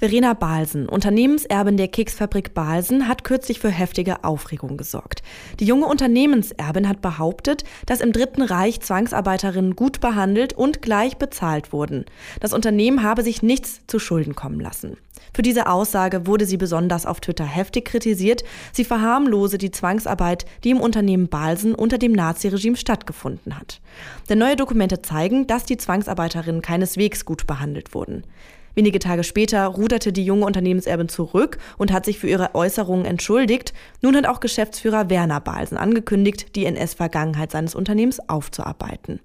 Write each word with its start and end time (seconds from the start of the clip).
Verena 0.00 0.32
Balsen, 0.32 0.88
Unternehmenserbin 0.88 1.76
der 1.76 1.88
Keksfabrik 1.88 2.54
Balsen, 2.54 3.06
hat 3.06 3.22
kürzlich 3.22 3.60
für 3.60 3.68
heftige 3.68 4.24
Aufregung 4.24 4.78
gesorgt. 4.78 5.22
Die 5.58 5.66
junge 5.66 5.84
Unternehmenserbin 5.84 6.88
hat 6.88 7.02
behauptet, 7.02 7.64
dass 7.84 8.00
im 8.00 8.14
Dritten 8.14 8.40
Reich 8.40 8.80
Zwangsarbeiterinnen 8.80 9.76
gut 9.76 10.00
behandelt 10.00 10.54
und 10.54 10.80
gleich 10.80 11.18
bezahlt 11.18 11.74
wurden. 11.74 12.06
Das 12.40 12.54
Unternehmen 12.54 13.02
habe 13.02 13.22
sich 13.22 13.42
nichts 13.42 13.82
zu 13.88 13.98
Schulden 13.98 14.34
kommen 14.34 14.58
lassen. 14.58 14.96
Für 15.34 15.42
diese 15.42 15.66
Aussage 15.66 16.26
wurde 16.26 16.46
sie 16.46 16.56
besonders 16.56 17.04
auf 17.04 17.20
Twitter 17.20 17.44
heftig 17.44 17.84
kritisiert. 17.84 18.42
Sie 18.72 18.84
verharmlose 18.84 19.58
die 19.58 19.70
Zwangsarbeit, 19.70 20.46
die 20.64 20.70
im 20.70 20.80
Unternehmen 20.80 21.28
Balsen 21.28 21.74
unter 21.74 21.98
dem 21.98 22.12
Naziregime 22.12 22.76
stattgefunden 22.76 23.58
hat. 23.58 23.82
Denn 24.30 24.38
neue 24.38 24.56
Dokumente 24.56 25.02
zeigen, 25.02 25.46
dass 25.46 25.66
die 25.66 25.76
Zwangsarbeiterinnen 25.76 26.62
keineswegs 26.62 27.26
gut 27.26 27.46
behandelt 27.46 27.94
wurden. 27.94 28.24
Wenige 28.74 28.98
Tage 28.98 29.24
später 29.24 29.66
ruderte 29.66 30.12
die 30.12 30.24
junge 30.24 30.46
Unternehmenserbin 30.46 31.08
zurück 31.08 31.58
und 31.78 31.92
hat 31.92 32.04
sich 32.04 32.18
für 32.18 32.28
ihre 32.28 32.54
Äußerungen 32.54 33.04
entschuldigt. 33.04 33.72
Nun 34.00 34.16
hat 34.16 34.26
auch 34.26 34.40
Geschäftsführer 34.40 35.10
Werner 35.10 35.40
Balsen 35.40 35.76
angekündigt, 35.76 36.56
die 36.56 36.66
NS-Vergangenheit 36.66 37.50
seines 37.50 37.74
Unternehmens 37.74 38.20
aufzuarbeiten. 38.28 39.20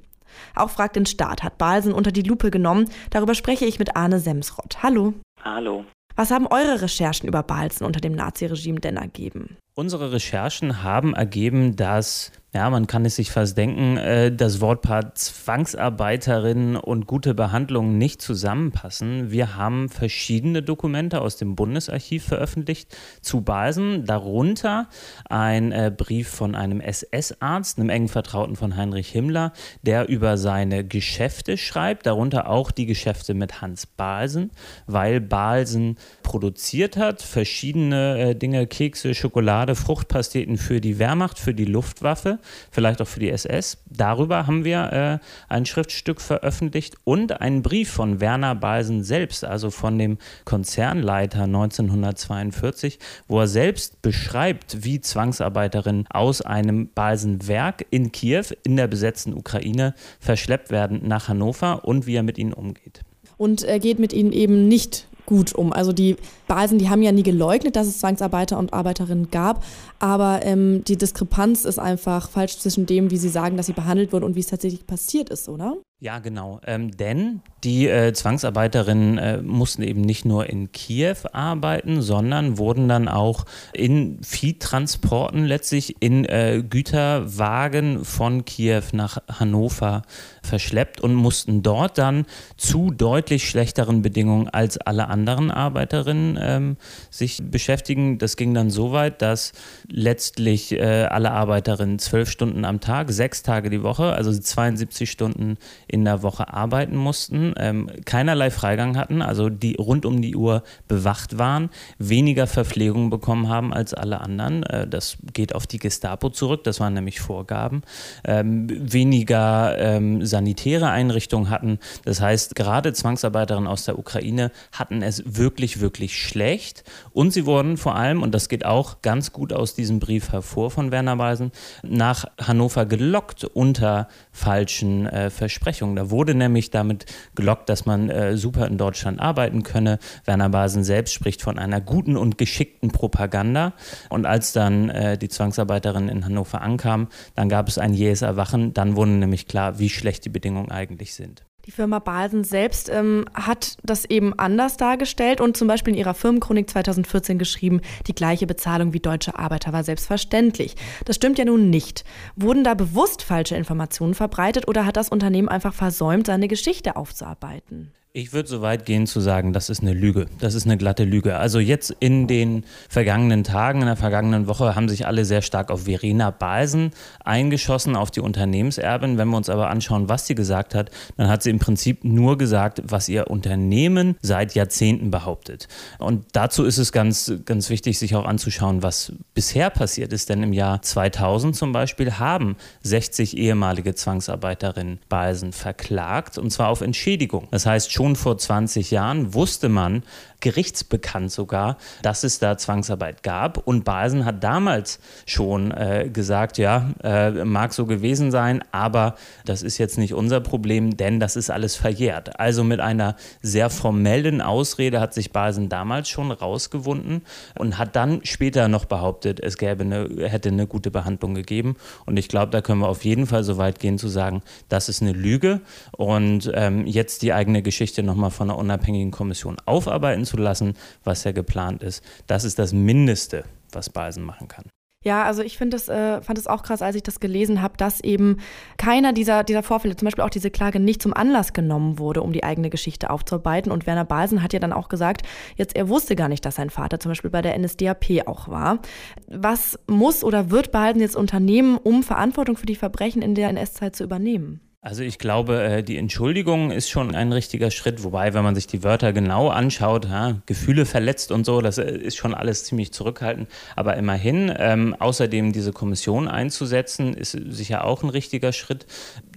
Auch 0.56 0.70
fragt 0.70 0.96
den 0.96 1.06
Staat 1.06 1.44
hat 1.44 1.58
Balsen 1.58 1.94
unter 1.94 2.12
die 2.12 2.22
Lupe 2.22 2.52
genommen. 2.52 2.90
Darüber 3.10 3.36
spreche 3.36 3.66
ich 3.66 3.80
mit 3.80 3.96
Arne 3.96 4.20
Semsrott. 4.20 4.84
Hallo. 4.84 5.14
Hallo. 5.44 5.86
Was 6.16 6.32
haben 6.32 6.48
eure 6.48 6.82
Recherchen 6.82 7.28
über 7.28 7.44
Balzen 7.44 7.86
unter 7.86 8.00
dem 8.00 8.14
Naziregime 8.14 8.80
denn 8.80 8.98
ergeben? 8.98 9.58
Unsere 9.78 10.14
Recherchen 10.14 10.84
haben 10.84 11.14
ergeben, 11.16 11.76
dass 11.76 12.32
ja, 12.56 12.70
man 12.70 12.88
kann 12.88 13.04
es 13.04 13.18
sich 13.18 13.32
fast 13.32 13.58
denken, 13.58 13.98
äh, 13.98 14.34
das 14.34 14.62
Wortpaar 14.62 15.14
Zwangsarbeiterinnen 15.14 16.78
und 16.78 17.06
gute 17.06 17.34
Behandlung 17.34 17.98
nicht 17.98 18.22
zusammenpassen. 18.22 19.30
Wir 19.30 19.58
haben 19.58 19.90
verschiedene 19.90 20.64
Dokumente 20.64 21.20
aus 21.20 21.36
dem 21.36 21.58
Bundesarchiv 21.58 22.24
veröffentlicht 22.24 22.96
zu 23.20 23.42
Balsen, 23.42 24.06
darunter 24.06 24.88
ein 25.30 25.74
äh, 25.74 25.92
Brief 25.96 26.30
von 26.30 26.56
einem 26.56 26.80
SS-Arzt, 26.80 27.78
einem 27.78 27.90
engen 27.90 28.08
Vertrauten 28.08 28.56
von 28.56 28.78
Heinrich 28.78 29.10
Himmler, 29.10 29.52
der 29.82 30.08
über 30.08 30.38
seine 30.38 30.86
Geschäfte 30.86 31.58
schreibt, 31.58 32.06
darunter 32.06 32.50
auch 32.50 32.72
die 32.72 32.86
Geschäfte 32.86 33.34
mit 33.34 33.62
Hans 33.62 33.86
Balsen, 33.86 34.52
weil 34.88 35.20
Balsen 35.20 35.98
produziert 36.24 36.96
hat, 36.96 37.22
verschiedene 37.22 38.18
äh, 38.18 38.34
Dinge, 38.34 38.66
Kekse, 38.66 39.14
Schokolade, 39.14 39.65
Fruchtpasteten 39.74 40.58
für 40.58 40.80
die 40.80 41.00
Wehrmacht, 41.00 41.40
für 41.40 41.56
die 41.56 41.66
Luftwaffe 41.66 42.38
vielleicht 42.70 43.02
auch 43.02 43.08
für 43.08 43.20
die 43.20 43.32
SS. 43.32 43.78
Darüber 43.90 44.46
haben 44.46 44.64
wir 44.64 44.92
äh, 44.94 45.26
ein 45.52 45.66
Schriftstück 45.66 46.22
veröffentlicht 46.22 46.96
und 47.04 47.42
einen 47.42 47.64
Brief 47.64 47.90
von 47.90 48.20
Werner 48.20 48.54
Balsen 48.54 49.04
selbst, 49.04 49.44
also 49.44 49.72
von 49.72 49.98
dem 49.98 50.18
Konzernleiter 50.44 51.44
1942, 51.44 53.00
wo 53.28 53.40
er 53.40 53.48
selbst 53.48 54.02
beschreibt, 54.02 54.84
wie 54.84 55.02
Zwangsarbeiterinnen 55.02 56.06
aus 56.10 56.42
einem 56.42 56.90
Balsenwerk 56.90 57.86
in 57.90 58.12
Kiew 58.12 58.46
in 58.64 58.76
der 58.76 58.88
besetzten 58.88 59.34
Ukraine 59.34 59.96
verschleppt 60.20 60.70
werden 60.70 61.08
nach 61.08 61.30
Hannover 61.30 61.86
und 61.86 62.06
wie 62.06 62.16
er 62.16 62.24
mit 62.24 62.38
ihnen 62.38 62.54
umgeht. 62.54 63.02
Und 63.38 63.64
er 63.64 63.80
geht 63.80 64.00
mit 64.00 64.14
ihnen 64.14 64.32
eben 64.32 64.68
nicht 64.68 65.08
gut 65.26 65.54
um. 65.54 65.74
Also 65.74 65.92
die 65.92 66.16
Basen, 66.48 66.78
die 66.78 66.90
haben 66.90 67.02
ja 67.02 67.12
nie 67.12 67.24
geleugnet, 67.24 67.76
dass 67.76 67.88
es 67.88 68.00
Zwangsarbeiter 68.00 68.58
und 68.58 68.74
Arbeiterinnen 68.74 69.32
gab, 69.32 69.64
aber 70.00 70.42
ähm, 70.44 70.84
die 70.86 70.98
Diskrepanz 70.98 71.66
ist 71.66 71.80
einfach 71.80 72.30
falsch 72.30 72.58
zwischen 72.58 72.86
dem, 72.86 73.12
wie 73.12 73.18
sie 73.18 73.30
sagen, 73.30 73.58
dass 73.58 73.66
sie 73.66 73.74
behandelt 73.74 74.14
wurden 74.14 74.26
und 74.26 74.36
wie 74.36 74.42
es 74.42 74.48
tatsächlich 74.48 74.86
passiert 74.86 75.30
ist, 75.30 75.50
oder? 75.50 75.78
Ja, 76.00 76.20
genau. 76.20 76.60
Ähm, 76.68 76.92
denn 76.92 77.42
die 77.64 77.88
äh, 77.88 78.12
Zwangsarbeiterinnen 78.12 79.18
äh, 79.18 79.42
mussten 79.42 79.82
eben 79.82 80.02
nicht 80.02 80.26
nur 80.26 80.50
in 80.50 80.74
Kiew 80.74 81.16
arbeiten, 81.32 82.02
sondern 82.02 82.58
wurden 82.58 82.90
dann 82.90 83.08
auch 83.08 83.46
in 83.72 84.22
Viehtransporten 84.22 85.46
letztlich 85.46 85.96
in 86.02 86.26
äh, 86.26 86.62
Güterwagen 86.70 88.04
von 88.04 88.44
Kiew 88.44 88.84
nach 88.92 89.20
Hannover 89.32 90.02
verschleppt 90.44 91.00
und 91.00 91.16
mussten 91.16 91.64
dort 91.64 91.98
dann 91.98 92.26
zu 92.58 92.92
deutlich 92.92 93.50
schlechteren 93.50 94.02
Bedingungen 94.02 94.50
als 94.50 94.78
alle 94.78 95.08
anderen 95.08 95.50
Arbeiterinnen 95.50 96.38
ähm, 96.40 96.78
sich 97.10 97.42
beschäftigen. 97.42 98.18
Das 98.18 98.36
ging 98.36 98.54
dann 98.54 98.70
so 98.70 98.92
weit, 98.92 99.22
dass 99.22 99.54
letztlich 99.88 100.74
äh, 100.74 101.06
alle 101.06 101.32
Arbeiterinnen 101.32 102.00
zwölf 102.00 102.30
Stunden 102.30 102.66
am 102.66 102.82
Tag, 102.82 103.12
sechs 103.12 103.44
Tage 103.44 103.70
die 103.70 103.82
Woche, 103.82 104.12
also 104.12 104.38
72 104.38 105.10
Stunden 105.10 105.58
in 105.88 106.06
der 106.06 106.24
Woche 106.24 106.54
arbeiten 106.54 106.96
mussten, 106.96 107.54
ähm, 107.58 107.90
keinerlei 108.06 108.52
Freigang 108.52 108.98
hatten, 108.98 109.22
also 109.22 109.50
die 109.50 109.76
rund 109.76 110.06
um 110.06 110.22
die 110.22 110.36
Uhr 110.36 110.64
bewacht 110.88 111.38
waren, 111.38 111.70
weniger 111.98 112.48
Verpflegung 112.48 113.10
bekommen 113.10 113.50
haben 113.50 113.74
als 113.74 113.94
alle 113.94 114.22
anderen. 114.22 114.64
Äh, 114.64 114.88
das 114.88 115.18
geht 115.34 115.54
auf 115.54 115.68
die 115.68 115.80
Gestapo 115.80 116.30
zurück, 116.30 116.64
das 116.64 116.80
waren 116.80 116.94
nämlich 116.94 117.20
Vorgaben. 117.20 117.84
Ähm, 118.24 118.68
weniger 118.70 119.78
ähm, 119.78 120.26
sanitäre 120.26 120.90
Einrichtungen 120.90 121.50
hatten. 121.50 121.80
Das 122.04 122.22
heißt, 122.22 122.56
gerade 122.56 122.94
Zwangsarbeiterinnen 122.94 123.68
aus 123.68 123.86
der 123.86 124.00
Ukraine 124.00 124.52
hatten 124.72 125.02
es 125.02 125.24
wirklich, 125.26 125.82
wirklich 125.82 126.18
schlecht. 126.20 126.84
Und 127.14 127.32
sie 127.32 127.46
wurden 127.46 127.78
vor 127.78 127.96
allem, 127.96 128.24
und 128.24 128.34
das 128.34 128.50
geht 128.50 128.66
auch 128.66 129.02
ganz 129.02 129.32
gut 129.32 129.54
aus 129.54 129.76
diesem 129.76 130.00
Brief 130.00 130.32
hervor 130.32 130.72
von 130.72 130.92
Werner 130.92 131.18
Weisen, 131.18 131.52
nach 131.84 132.26
Hannover 132.42 132.86
gelockt 132.86 133.44
unter 133.44 134.08
falschen 134.32 135.06
äh, 135.08 135.30
Versprechungen. 135.30 135.75
Versprechungen. 135.76 135.96
Da 135.96 136.10
wurde 136.10 136.36
nämlich 136.36 136.70
damit 136.70 137.06
gelockt, 137.36 137.70
dass 137.70 137.86
man 137.86 138.10
äh, 138.10 138.38
super 138.38 138.68
in 138.68 138.78
Deutschland 138.78 139.20
arbeiten 139.20 139.64
könne. 139.64 140.00
Werner 140.26 140.50
Basen 140.50 140.84
selbst 140.84 141.14
spricht 141.14 141.42
von 141.42 141.60
einer 141.60 141.82
guten 141.82 142.18
und 142.18 142.38
geschickten 142.38 142.92
Propaganda. 142.92 143.74
Und 144.10 144.26
als 144.26 144.54
dann 144.54 144.90
äh, 144.90 145.18
die 145.18 145.30
Zwangsarbeiterin 145.30 146.10
in 146.10 146.26
Hannover 146.26 146.62
ankam, 146.62 147.10
dann 147.36 147.50
gab 147.50 147.68
es 147.68 147.78
ein 147.78 147.94
jähes 147.94 148.22
Erwachen. 148.22 148.74
Dann 148.74 148.96
wurde 148.96 149.12
nämlich 149.12 149.48
klar, 149.48 149.80
wie 149.80 149.90
schlecht 149.90 150.26
die 150.26 150.30
Bedingungen 150.30 150.72
eigentlich 150.72 151.14
sind. 151.14 151.44
Die 151.66 151.72
Firma 151.72 151.98
Balsen 151.98 152.44
selbst 152.44 152.90
ähm, 152.90 153.26
hat 153.34 153.78
das 153.84 154.06
eben 154.06 154.38
anders 154.38 154.78
dargestellt 154.78 155.42
und 155.42 155.58
zum 155.58 155.68
Beispiel 155.68 155.94
in 155.94 156.00
ihrer 156.00 156.14
Firmenchronik 156.14 156.70
2014 156.70 157.40
geschrieben, 157.40 157.82
die 158.06 158.14
gleiche 158.14 158.46
Bezahlung 158.46 158.94
wie 158.94 159.00
deutsche 159.00 159.40
Arbeiter 159.40 159.74
war 159.74 159.84
selbstverständlich. 159.84 160.76
Das 161.06 161.16
stimmt 161.16 161.40
ja 161.40 161.46
nun 161.46 161.72
nicht. 161.72 162.06
Wurden 162.36 162.64
da 162.64 162.76
bewusst 162.76 163.24
falsche 163.24 163.56
Informationen 163.56 164.14
verbreitet 164.14 164.68
oder 164.68 164.86
hat 164.86 164.96
das 164.96 165.10
Unternehmen 165.10 165.50
einfach 165.50 165.74
versäumt, 165.74 166.28
seine 166.28 166.48
Geschichte 166.48 166.96
aufzuarbeiten? 166.96 167.92
Ich 168.18 168.32
würde 168.32 168.48
so 168.48 168.62
weit 168.62 168.86
gehen 168.86 169.08
zu 169.08 169.20
sagen, 169.20 169.52
das 169.52 169.70
ist 169.70 169.82
eine 169.82 169.92
Lüge. 169.92 170.28
Das 170.40 170.54
ist 170.54 170.66
eine 170.66 170.78
glatte 170.78 171.04
Lüge. 171.04 171.36
Also 171.36 171.60
jetzt 171.60 171.94
in 172.00 172.28
den 172.28 172.64
vergangenen 172.88 173.44
Tagen, 173.44 173.82
in 173.82 173.88
der 173.88 173.98
vergangenen 173.98 174.48
Woche 174.48 174.74
haben 174.74 174.88
sich 174.88 175.06
alle 175.06 175.26
sehr 175.26 175.42
stark 175.42 175.70
auf 175.70 175.84
Verena 175.84 176.32
Balsen 176.32 176.92
eingeschossen, 177.26 177.98
auf 177.98 178.12
die 178.12 178.22
Unternehmenserbin. 178.22 179.18
Wenn 179.18 179.28
wir 179.28 179.36
uns 179.36 179.50
aber 179.50 179.70
anschauen, 179.70 180.08
was 180.08 180.28
sie 180.28 180.34
gesagt 180.34 180.76
hat, 180.76 180.92
dann 181.18 181.28
hat 181.28 181.44
sie 181.44 181.50
im 181.50 181.60
Prinzip 181.60 182.06
nur 182.06 182.38
gesagt, 182.38 182.82
was 182.86 183.10
ihr 183.10 183.30
Unternehmen 183.30 184.16
seit 184.22 184.56
Jahrzehnten 184.56 185.12
behauptet. 185.12 185.68
Und 185.98 186.24
dazu 186.32 186.64
ist 186.64 186.78
es 186.78 186.94
ganz, 186.94 187.34
ganz 187.44 187.70
wichtig, 187.70 188.00
sich 188.00 188.16
auch 188.16 188.24
anzuschauen, 188.24 188.82
was 188.82 189.12
bisher 189.34 189.70
passiert 189.70 190.14
ist. 190.14 190.30
Denn 190.30 190.42
im 190.42 190.54
Jahr 190.54 190.82
2000 190.82 191.54
zum 191.54 191.74
Beispiel 191.74 192.14
haben 192.14 192.56
60 192.84 193.36
ehemalige 193.36 193.94
Zwangsarbeiterinnen 193.94 195.00
Balsen 195.10 195.52
verklagt 195.52 196.38
und 196.38 196.50
zwar 196.52 196.70
auf 196.70 196.80
Entschädigung. 196.80 197.50
Das 197.52 197.66
heißt, 197.66 197.92
schon 197.92 198.05
schon 198.06 198.16
vor 198.16 198.38
20 198.38 198.92
Jahren 198.92 199.34
wusste 199.34 199.68
man, 199.68 200.04
gerichtsbekannt 200.40 201.32
sogar, 201.32 201.78
dass 202.02 202.24
es 202.24 202.40
da 202.40 202.58
Zwangsarbeit 202.58 203.24
gab. 203.24 203.58
Und 203.58 203.84
Basen 203.84 204.26
hat 204.26 204.44
damals 204.44 205.00
schon 205.26 205.72
äh, 205.72 206.10
gesagt, 206.12 206.58
ja, 206.58 206.92
äh, 207.04 207.32
mag 207.32 207.74
so 207.74 207.86
gewesen 207.86 208.32
sein, 208.32 208.64
aber 208.72 209.16
das 209.46 209.64
ist 209.64 209.78
jetzt 209.78 209.98
nicht 209.98 210.14
unser 210.14 210.42
Problem, 210.42 210.98
denn 210.98 211.20
das 211.20 211.36
ist 211.36 211.50
alles 211.50 211.76
verjährt. 211.76 212.40
Also 212.40 212.64
mit 212.64 212.80
einer 212.80 213.16
sehr 213.42 213.70
formellen 213.70 214.42
Ausrede 214.42 215.00
hat 215.00 215.14
sich 215.14 215.32
Basen 215.32 215.70
damals 215.70 216.10
schon 216.10 216.32
rausgewunden 216.32 217.22
und 217.58 217.78
hat 217.78 217.96
dann 217.96 218.22
später 218.24 218.68
noch 218.68 218.86
behauptet, 218.86 219.40
es 219.40 219.58
gäbe 219.58 219.84
eine, 219.84 220.30
hätte 220.30 220.50
eine 220.50 220.68
gute 220.68 220.92
Behandlung 220.92 221.36
gegeben. 221.36 221.76
Und 222.06 222.18
ich 222.18 222.28
glaube, 222.28 222.52
da 222.52 222.62
können 222.62 222.82
wir 222.82 222.90
auf 222.90 223.06
jeden 223.06 223.28
Fall 223.28 223.44
so 223.44 223.58
weit 223.58 223.80
gehen 223.80 223.98
zu 223.98 224.08
sagen, 224.08 224.42
das 224.70 224.90
ist 224.90 225.02
eine 225.02 225.14
Lüge. 225.14 225.62
Und 225.92 226.52
ähm, 226.54 226.86
jetzt 226.86 227.22
die 227.22 227.34
eigene 227.34 227.62
Geschichte 227.62 228.04
nochmal 228.04 228.32
von 228.32 228.50
einer 228.50 228.60
unabhängigen 228.60 229.12
Kommission 229.12 229.58
aufarbeiten 229.66 230.26
zu 230.26 230.35
lassen, 230.42 230.74
was 231.04 231.24
ja 231.24 231.32
geplant 231.32 231.84
ist. 231.84 232.04
Das 232.28 232.44
ist 232.44 232.60
das 232.60 232.74
Mindeste, 232.74 233.44
was 233.72 233.90
Balsen 233.90 234.24
machen 234.24 234.48
kann. 234.48 234.66
Ja, 235.06 235.24
also 235.24 235.44
ich 235.44 235.56
finde 235.56 235.78
es, 235.78 235.88
äh, 235.88 236.20
fand 236.24 236.40
es 236.40 236.48
auch 236.48 236.64
krass, 236.64 236.82
als 236.82 236.96
ich 236.96 237.04
das 237.04 237.20
gelesen 237.20 237.62
habe, 237.62 237.78
dass 237.78 238.04
eben 238.04 238.38
keiner 238.78 239.14
dieser, 239.14 239.44
dieser 239.44 239.62
Vorfälle, 239.62 239.96
zum 239.96 240.08
Beispiel 240.08 240.24
auch 240.24 240.32
diese 240.32 240.50
Klage, 240.50 240.80
nicht 240.80 241.00
zum 241.00 241.14
Anlass 241.14 241.54
genommen 241.54 242.00
wurde, 242.00 242.24
um 242.24 242.34
die 242.34 242.44
eigene 242.44 242.72
Geschichte 242.72 243.12
aufzuarbeiten. 243.12 243.72
Und 243.72 243.86
Werner 243.86 244.04
Balsen 244.04 244.42
hat 244.42 244.52
ja 244.52 244.60
dann 244.60 244.74
auch 244.74 244.90
gesagt, 244.90 245.22
jetzt 245.58 245.76
er 245.76 245.90
wusste 245.90 246.16
gar 246.16 246.28
nicht, 246.28 246.44
dass 246.44 246.56
sein 246.56 246.72
Vater 246.72 247.00
zum 247.00 247.12
Beispiel 247.12 247.30
bei 247.30 247.44
der 247.44 247.56
NSDAP 247.56 248.26
auch 248.26 248.48
war. 248.48 248.80
Was 249.28 249.78
muss 249.86 250.24
oder 250.24 250.50
wird 250.50 250.72
Balsen 250.72 251.02
jetzt 251.02 251.16
unternehmen, 251.16 251.78
um 251.78 252.02
Verantwortung 252.02 252.58
für 252.58 252.66
die 252.66 252.76
Verbrechen 252.76 253.22
in 253.22 253.36
der 253.36 253.50
NS-Zeit 253.50 253.96
zu 253.96 254.04
übernehmen? 254.04 254.60
Also 254.86 255.02
ich 255.02 255.18
glaube, 255.18 255.64
äh, 255.64 255.84
die 255.84 255.98
Entschuldigung 255.98 256.70
ist 256.70 256.92
schon 256.92 257.16
ein 257.16 257.34
richtiger 257.34 257.72
Schritt, 257.72 258.04
wobei, 258.04 258.36
wenn 258.36 258.44
man 258.44 258.54
sich 258.54 258.68
die 258.68 258.84
Wörter 258.84 259.14
genau 259.14 259.50
anschaut, 259.50 260.06
ja, 260.06 260.38
Gefühle 260.46 260.86
verletzt 260.86 261.32
und 261.32 261.44
so, 261.44 261.60
das 261.60 261.80
äh, 261.80 261.90
ist 261.90 262.18
schon 262.18 262.36
alles 262.36 262.66
ziemlich 262.66 262.94
zurückhaltend. 262.94 263.50
Aber 263.76 263.98
immerhin, 263.98 264.54
ähm, 264.56 264.96
außerdem 265.00 265.54
diese 265.54 265.74
Kommission 265.74 266.28
einzusetzen, 266.28 267.16
ist 267.16 267.32
sicher 267.32 267.84
auch 267.84 268.04
ein 268.04 268.10
richtiger 268.12 268.54
Schritt. 268.54 268.86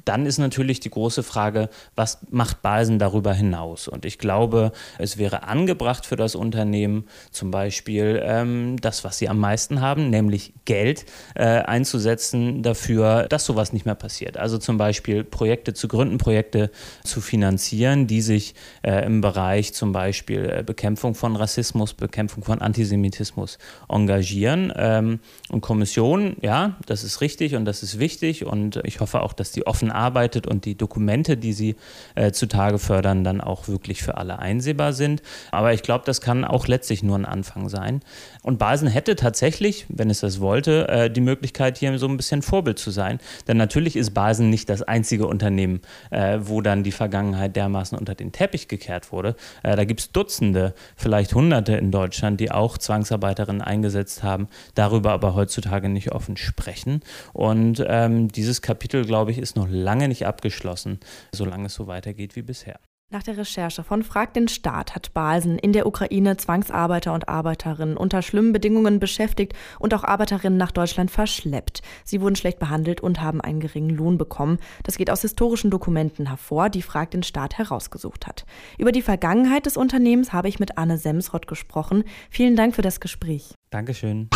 Dann 0.09 0.25
ist 0.25 0.39
natürlich 0.39 0.81
die 0.81 0.89
große 0.89 1.23
Frage, 1.23 1.69
was 1.95 2.21
macht 2.31 2.63
Balsen 2.63 2.99
darüber 2.99 3.35
hinaus? 3.35 3.89
Und 3.89 4.07
ich 4.07 4.17
glaube, 4.17 4.73
es 4.97 5.19
wäre 5.19 5.43
angebracht 5.43 6.07
für 6.07 6.17
das 6.17 6.35
Unternehmen 6.35 7.05
zum 7.31 7.51
Beispiel 7.51 8.19
ähm, 8.25 8.79
das, 8.81 9.05
was 9.05 9.19
sie 9.19 9.29
am 9.29 9.39
meisten 9.39 9.83
haben, 9.83 10.09
nämlich 10.09 10.55
Geld 10.65 11.05
äh, 11.35 11.45
einzusetzen 11.45 12.63
dafür, 12.63 13.27
dass 13.29 13.45
sowas 13.45 13.75
nicht 13.75 13.85
mehr 13.85 13.97
passiert. 13.97 14.39
Also 14.39 14.57
zum 14.57 14.79
Beispiel 14.79 15.25
Projekte 15.25 15.75
zu 15.75 15.89
gründen, 15.89 16.17
Projekte 16.17 16.71
zu 17.05 17.21
finanzieren, 17.21 18.07
die 18.07 18.23
sich 18.23 18.55
äh, 18.81 19.05
im 19.05 19.21
Bereich 19.21 19.75
zum 19.75 19.93
Beispiel 19.93 20.49
äh, 20.49 20.63
Bekämpfung 20.63 21.17
von 21.17 21.37
Rassismus, 21.37 21.93
Bekämpfung 21.93 22.45
von 22.45 22.63
Antisemitismus 22.63 23.59
engagieren. 23.91 24.73
Ähm, 24.75 25.21
und 25.51 25.61
Kommission, 25.61 26.39
ja, 26.41 26.79
das 26.87 27.05
ist 27.05 27.21
richtig 27.21 27.57
und 27.57 27.67
das 27.67 27.83
ist 27.83 27.99
wichtig 27.99 28.47
und 28.47 28.81
ich 28.85 29.01
hoffe 29.01 29.21
auch, 29.21 29.35
dass 29.35 29.53
die 29.53 29.67
offen 29.67 29.98
arbeitet 29.99 30.47
und 30.47 30.65
die 30.65 30.77
Dokumente, 30.77 31.37
die 31.37 31.53
sie 31.53 31.77
äh, 32.15 32.31
zutage 32.31 32.79
fördern, 32.79 33.25
dann 33.25 33.41
auch 33.41 33.69
wirklich 33.69 34.03
für 34.03 34.17
alle 34.17 34.39
einsehbar 34.39 34.93
sind. 34.93 35.23
Aber 35.51 35.73
ich 35.73 35.83
glaube, 35.83 36.05
das 36.07 36.21
kann 36.21 36.45
auch 36.45 36.69
letztlich 36.69 37.03
nur 37.03 37.19
ein 37.19 37.27
Anfang 37.27 37.69
sein. 37.69 38.01
Und 38.43 38.59
Basen 38.59 38.89
hätte 38.89 39.17
tatsächlich, 39.17 39.87
wenn 39.89 40.09
es 40.11 40.21
das 40.21 40.41
wollte, 40.41 40.89
äh, 40.89 41.11
die 41.11 41.21
Möglichkeit, 41.21 41.79
hier 41.79 41.99
so 41.99 42.07
ein 42.07 42.17
bisschen 42.17 42.43
Vorbild 42.43 42.79
zu 42.79 42.91
sein. 42.91 43.19
Denn 43.47 43.57
natürlich 43.57 43.97
ist 43.97 44.15
Basen 44.15 44.51
nicht 44.51 44.69
das 44.69 44.83
einzige 44.83 45.27
Unternehmen, 45.27 45.81
äh, 46.11 46.39
wo 46.43 46.61
dann 46.61 46.85
die 46.85 46.93
Vergangenheit 46.93 47.57
dermaßen 47.57 47.99
unter 47.99 48.15
den 48.15 48.33
Teppich 48.33 48.69
gekehrt 48.69 49.13
wurde. 49.13 49.35
Äh, 49.63 49.77
da 49.77 49.85
gibt 49.85 50.01
es 50.01 50.13
Dutzende, 50.13 50.75
vielleicht 50.97 51.35
Hunderte 51.35 51.75
in 51.77 51.91
Deutschland, 51.91 52.41
die 52.41 52.51
auch 52.51 52.79
Zwangsarbeiterinnen 52.79 53.63
eingesetzt 53.63 54.23
haben, 54.23 54.49
darüber 54.75 55.13
aber 55.13 55.35
heutzutage 55.35 55.89
nicht 55.89 56.13
offen 56.13 56.37
sprechen. 56.37 57.03
Und 57.33 57.85
ähm, 57.87 58.29
dieses 58.29 58.63
Kapitel, 58.63 59.05
glaube 59.05 59.31
ich, 59.31 59.39
ist 59.39 59.57
noch 59.57 59.69
lange 59.89 60.09
nicht 60.09 60.27
abgeschlossen, 60.27 61.01
solange 61.35 61.67
es 61.67 61.75
so 61.75 61.87
weitergeht 61.87 62.37
wie 62.37 62.43
bisher. 62.43 62.79
Nach 63.11 63.23
der 63.23 63.39
Recherche 63.39 63.83
von 63.85 64.03
Frag 64.03 64.35
den 64.35 64.49
Staat 64.49 64.95
hat 64.95 65.15
Balsen 65.15 65.59
in 65.59 65.73
der 65.73 65.87
Ukraine 65.87 66.37
Zwangsarbeiter 66.37 67.15
und 67.15 67.27
Arbeiterinnen 67.27 67.97
unter 67.97 68.21
schlimmen 68.21 68.53
Bedingungen 68.53 69.01
beschäftigt 69.01 69.55
und 69.79 69.95
auch 69.95 70.05
Arbeiterinnen 70.05 70.59
nach 70.59 70.73
Deutschland 70.73 71.11
verschleppt. 71.11 71.81
Sie 72.05 72.21
wurden 72.21 72.37
schlecht 72.37 72.59
behandelt 72.59 73.01
und 73.01 73.23
haben 73.23 73.41
einen 73.41 73.61
geringen 73.61 73.97
Lohn 73.97 74.19
bekommen. 74.19 74.59
Das 74.83 74.99
geht 74.99 75.09
aus 75.09 75.23
historischen 75.23 75.71
Dokumenten 75.71 76.27
hervor, 76.27 76.69
die 76.69 76.83
Frag 76.83 77.13
den 77.13 77.23
Staat 77.23 77.57
herausgesucht 77.57 78.27
hat. 78.27 78.45
Über 78.77 78.93
die 78.93 79.01
Vergangenheit 79.01 79.65
des 79.65 79.79
Unternehmens 79.79 80.35
habe 80.35 80.49
ich 80.49 80.59
mit 80.59 80.77
Anne 80.77 80.99
Semsrott 80.99 81.47
gesprochen. 81.47 82.05
Vielen 82.29 82.57
Dank 82.57 82.75
für 82.75 82.83
das 82.83 83.01
Gespräch. 83.01 83.55
Dankeschön. 83.71 84.29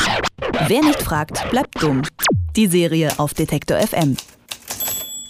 Wer 0.66 0.80
nicht 0.80 1.02
fragt, 1.02 1.50
bleibt 1.50 1.82
dumm. 1.82 2.00
Die 2.56 2.68
Serie 2.68 3.18
auf 3.18 3.34
Detektor 3.34 3.76
FM. 3.76 4.16